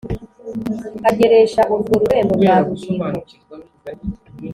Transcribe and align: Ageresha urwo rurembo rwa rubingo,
Ageresha 1.09 1.61
urwo 1.73 1.93
rurembo 2.01 2.33
rwa 2.39 2.55
rubingo, 2.65 3.21